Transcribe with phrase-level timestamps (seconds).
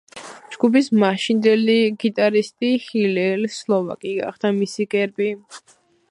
[0.53, 5.29] ჯგუფის მაშინდელი გიტარისტი, ჰილელ სლოვაკი გახდა მისი კერპი.